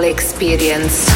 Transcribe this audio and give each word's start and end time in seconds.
experience. 0.00 1.11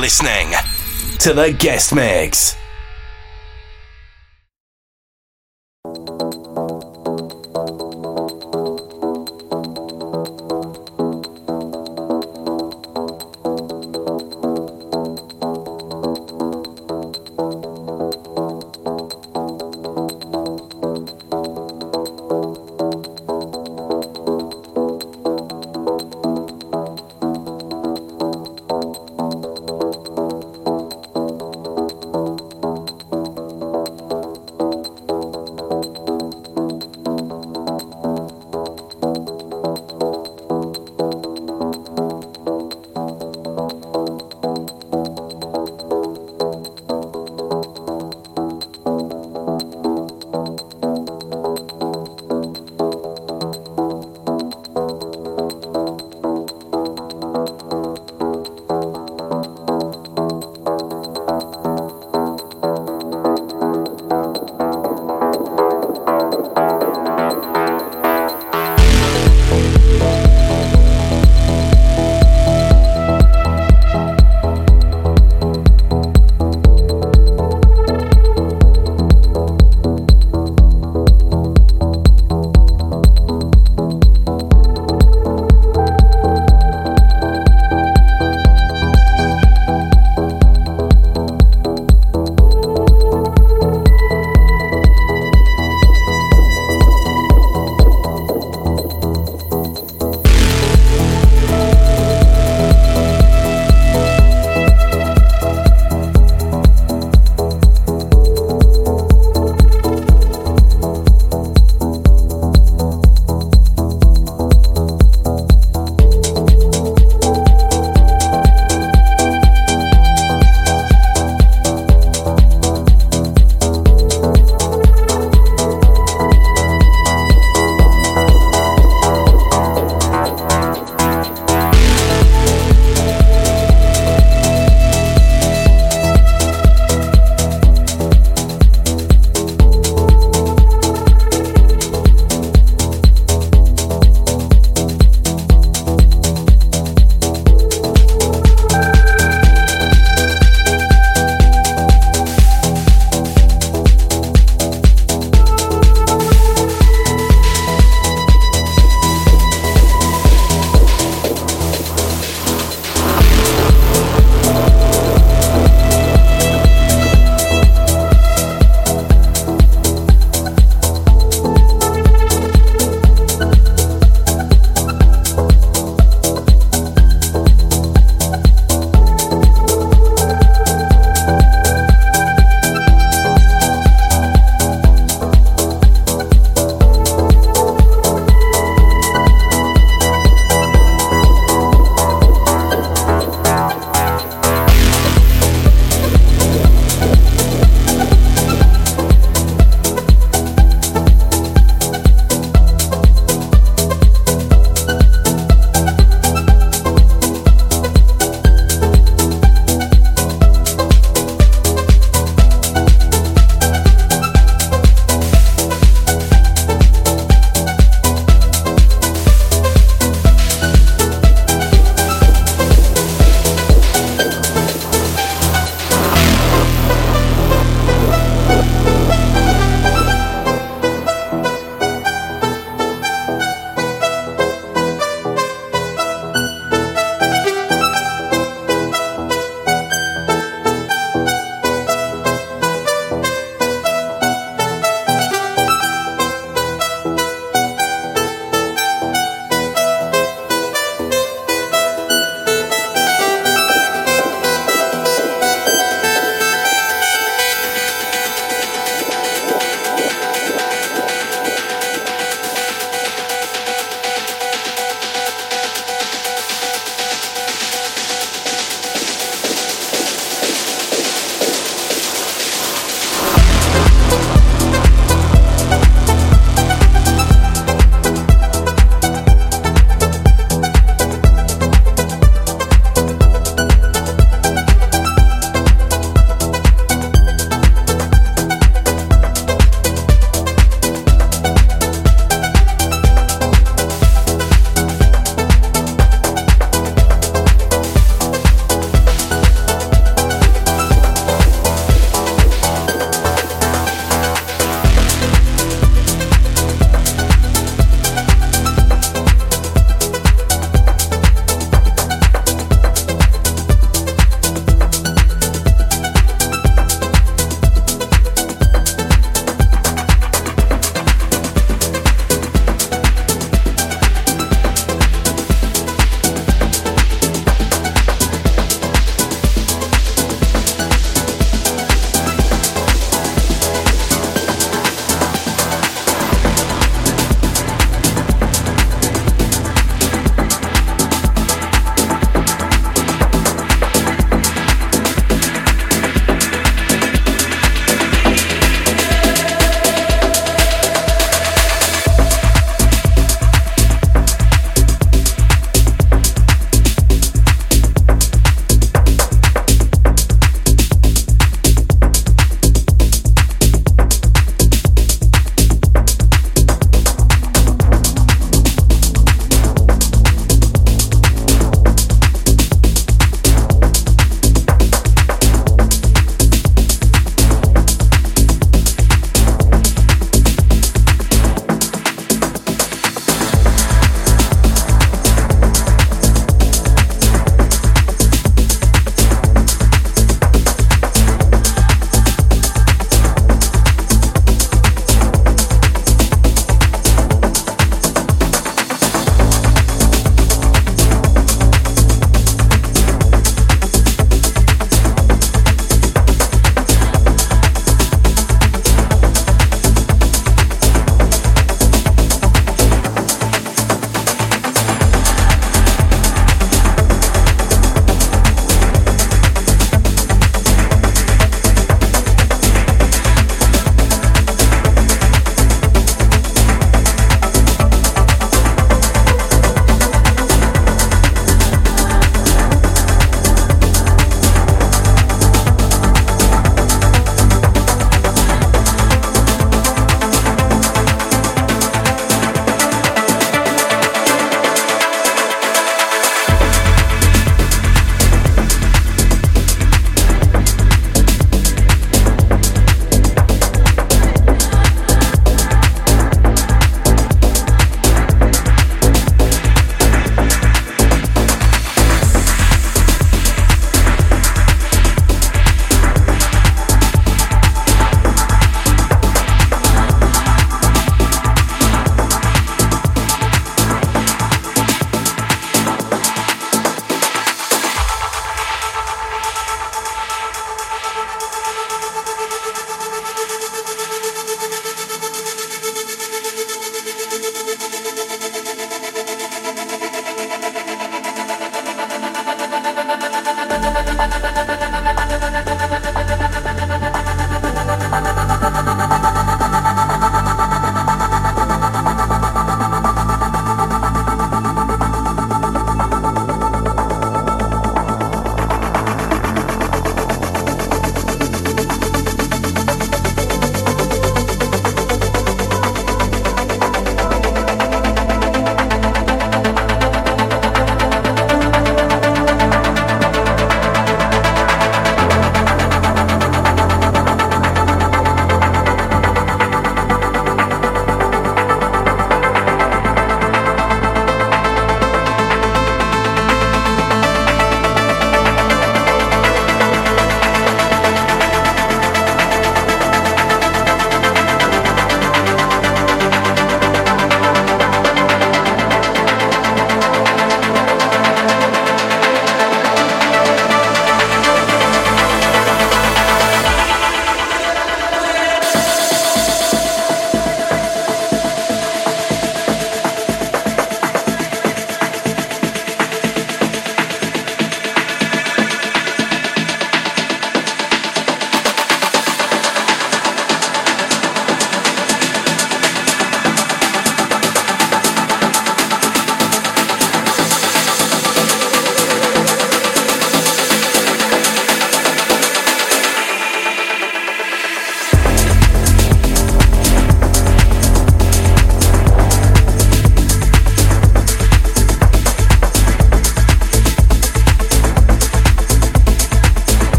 Listening 0.00 0.52
to 1.18 1.32
the 1.32 1.52
guest 1.52 1.94
mix. 1.94 2.56